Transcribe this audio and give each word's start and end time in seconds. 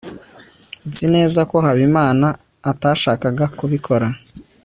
nzi 0.87 1.05
neza 1.15 1.39
ko 1.49 1.55
habimana 1.65 2.27
atashakaga 2.71 3.45
kubikora 3.57 4.07